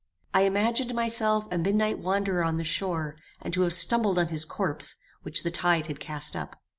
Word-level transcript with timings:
I 0.33 0.45
imagined 0.45 0.95
myself 0.95 1.45
a 1.51 1.59
midnight 1.59 1.99
wanderer 1.99 2.43
on 2.43 2.57
the 2.57 2.63
shore, 2.63 3.17
and 3.39 3.53
to 3.53 3.61
have 3.61 3.73
stumbled 3.73 4.17
on 4.17 4.29
his 4.29 4.45
corpse, 4.45 4.95
which 5.21 5.43
the 5.43 5.51
tide 5.51 5.85
had 5.85 5.99
cast 5.99 6.35
up. 6.35 6.59